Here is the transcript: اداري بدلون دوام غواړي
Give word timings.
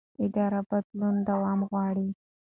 اداري 0.25 0.61
بدلون 0.69 1.15
دوام 1.29 1.59
غواړي 1.69 2.09